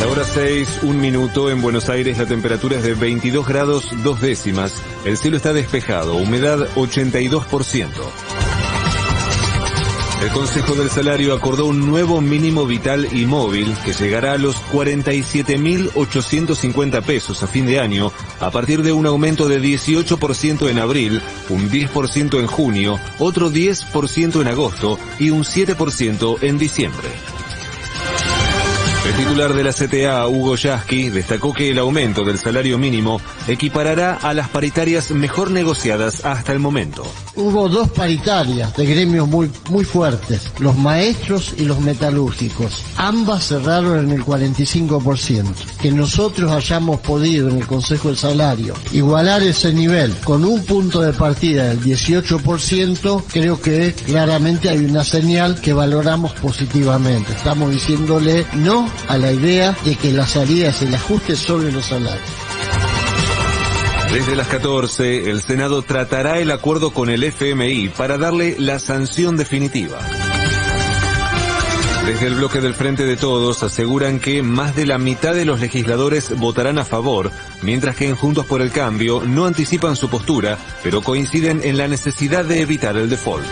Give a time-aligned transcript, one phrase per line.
[0.00, 1.50] La hora 6, un minuto.
[1.50, 4.80] En Buenos Aires la temperatura es de 22 grados dos décimas.
[5.04, 7.88] El cielo está despejado, humedad 82%.
[10.22, 14.56] El Consejo del Salario acordó un nuevo mínimo vital y móvil que llegará a los
[14.72, 18.10] 47.850 pesos a fin de año
[18.40, 24.40] a partir de un aumento de 18% en abril, un 10% en junio, otro 10%
[24.40, 27.08] en agosto y un 7% en diciembre.
[29.06, 34.16] El titular de la CTA, Hugo Yasky, destacó que el aumento del salario mínimo equiparará
[34.16, 37.06] a las paritarias mejor negociadas hasta el momento.
[37.34, 42.82] Hubo dos paritarias de gremios muy, muy fuertes, los maestros y los metalúrgicos.
[42.96, 45.44] Ambas cerraron en el 45%.
[45.80, 51.00] Que nosotros hayamos podido en el Consejo del Salario igualar ese nivel con un punto
[51.00, 57.32] de partida del 18%, creo que claramente hay una señal que valoramos positivamente.
[57.32, 61.86] Estamos diciéndole no a la idea de que la salida es el ajuste sobre los
[61.86, 62.28] salarios.
[64.12, 69.36] Desde las 14, el Senado tratará el acuerdo con el FMI para darle la sanción
[69.36, 69.98] definitiva.
[72.06, 75.60] Desde el bloque del Frente de Todos aseguran que más de la mitad de los
[75.60, 80.56] legisladores votarán a favor, mientras que en Juntos por el Cambio no anticipan su postura,
[80.82, 83.44] pero coinciden en la necesidad de evitar el default.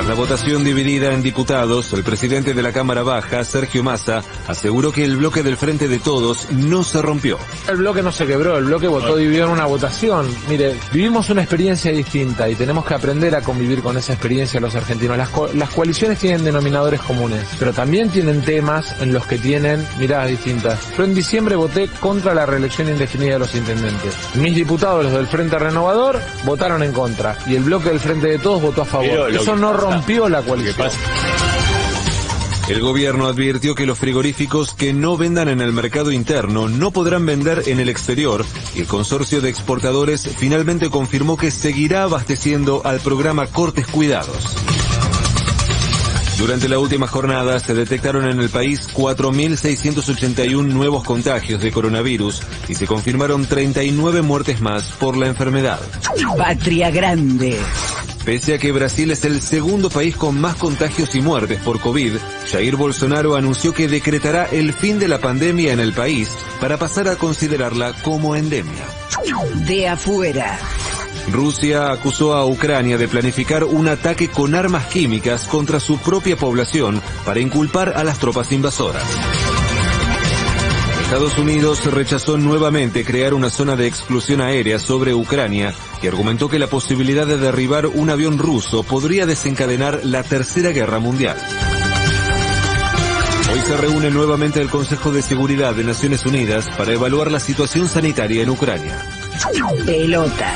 [0.00, 4.92] Tras la votación dividida en diputados, el presidente de la Cámara Baja, Sergio Massa, aseguró
[4.92, 7.36] que el bloque del Frente de Todos no se rompió.
[7.68, 10.26] El bloque no se quebró, el bloque votó dividido en una votación.
[10.48, 14.74] Mire, vivimos una experiencia distinta y tenemos que aprender a convivir con esa experiencia los
[14.74, 15.18] argentinos.
[15.18, 19.86] Las, co las coaliciones tienen denominadores comunes, pero también tienen temas en los que tienen
[19.98, 20.96] miradas distintas.
[20.96, 24.14] Yo en diciembre voté contra la reelección indefinida de los intendentes.
[24.36, 28.38] Mis diputados, los del Frente Renovador, votaron en contra y el bloque del Frente de
[28.38, 29.30] Todos votó a favor.
[29.30, 30.88] Eso no rompió la coalición.
[32.68, 37.26] El gobierno advirtió que los frigoríficos que no vendan en el mercado interno no podrán
[37.26, 38.46] vender en el exterior
[38.76, 44.56] y el consorcio de exportadores finalmente confirmó que seguirá abasteciendo al programa Cortes Cuidados.
[46.38, 52.76] Durante la última jornada se detectaron en el país 4.681 nuevos contagios de coronavirus y
[52.76, 55.80] se confirmaron 39 muertes más por la enfermedad.
[56.38, 57.58] Patria Grande.
[58.30, 62.12] Pese a que Brasil es el segundo país con más contagios y muertes por COVID,
[62.48, 66.30] Jair Bolsonaro anunció que decretará el fin de la pandemia en el país
[66.60, 68.84] para pasar a considerarla como endemia.
[69.66, 70.60] De afuera.
[71.32, 77.02] Rusia acusó a Ucrania de planificar un ataque con armas químicas contra su propia población
[77.24, 79.02] para inculpar a las tropas invasoras.
[81.10, 86.60] Estados Unidos rechazó nuevamente crear una zona de exclusión aérea sobre Ucrania y argumentó que
[86.60, 91.36] la posibilidad de derribar un avión ruso podría desencadenar la Tercera Guerra Mundial.
[93.52, 97.88] Hoy se reúne nuevamente el Consejo de Seguridad de Naciones Unidas para evaluar la situación
[97.88, 99.04] sanitaria en Ucrania.
[99.84, 100.54] Pelota.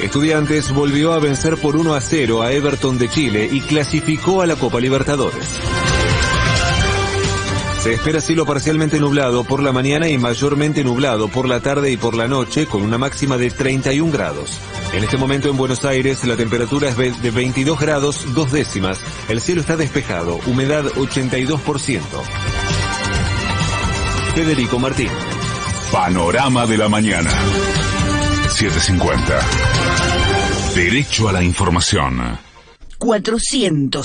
[0.00, 4.46] Estudiantes volvió a vencer por 1 a 0 a Everton de Chile y clasificó a
[4.46, 5.60] la Copa Libertadores.
[7.84, 11.98] Se espera cielo parcialmente nublado por la mañana y mayormente nublado por la tarde y
[11.98, 14.58] por la noche con una máxima de 31 grados.
[14.94, 18.98] En este momento en Buenos Aires la temperatura es de 22 grados dos décimas.
[19.28, 22.00] El cielo está despejado, humedad 82%.
[24.34, 25.10] Federico Martín.
[25.92, 27.30] Panorama de la mañana.
[28.48, 29.40] 750.
[30.74, 32.38] Derecho a la información.
[32.96, 34.02] 400.